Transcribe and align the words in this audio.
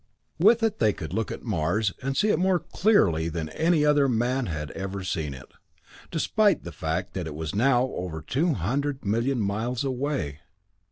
With 0.39 0.63
it 0.63 0.79
they 0.79 0.93
could 0.93 1.13
look 1.13 1.29
at 1.31 1.43
Mars 1.43 1.93
and 2.01 2.17
see 2.17 2.29
it 2.29 2.39
more 2.39 2.57
clearly 2.57 3.29
than 3.29 3.49
any 3.49 3.85
other 3.85 4.09
man 4.09 4.47
had 4.47 4.71
ever 4.71 5.03
seen 5.03 5.35
it, 5.35 5.51
despite 6.09 6.63
the 6.63 6.71
fact 6.71 7.13
that 7.13 7.27
it 7.27 7.35
was 7.35 7.53
now 7.53 7.83
over 7.83 8.19
two 8.23 8.55
hundred 8.55 9.05
million 9.05 9.39
miles 9.39 9.83
away. 9.83 10.39